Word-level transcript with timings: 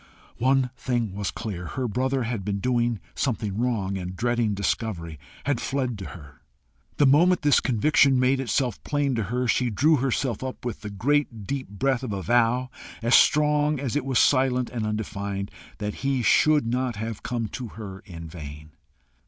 One 0.39 0.71
thing 0.75 1.13
was 1.13 1.29
clear 1.29 1.67
her 1.67 1.87
brother 1.87 2.23
had 2.23 2.43
been 2.43 2.57
doing 2.59 2.99
something 3.13 3.55
wrong, 3.55 3.99
and 3.99 4.15
dreading 4.15 4.55
discovery, 4.55 5.19
had 5.43 5.61
fled 5.61 5.99
to 5.99 6.05
her. 6.05 6.41
The 6.97 7.05
moment 7.05 7.43
this 7.43 7.59
conviction 7.59 8.19
made 8.19 8.39
itself 8.39 8.83
plain 8.83 9.13
to 9.13 9.25
her, 9.25 9.47
she 9.47 9.69
drew 9.69 9.97
herself 9.97 10.43
up 10.43 10.65
with 10.65 10.81
the 10.81 10.89
great 10.89 11.45
deep 11.45 11.69
breath 11.69 12.01
of 12.01 12.13
a 12.13 12.23
vow, 12.23 12.71
as 13.03 13.13
strong 13.13 13.79
as 13.79 13.95
it 13.95 14.03
was 14.03 14.17
silent 14.17 14.71
and 14.71 14.87
undefined, 14.87 15.51
that 15.77 15.93
he 16.01 16.23
should 16.23 16.65
not 16.65 16.95
have 16.95 17.21
come 17.21 17.47
to 17.49 17.67
her 17.67 17.99
in 17.99 18.27
vain. 18.27 18.71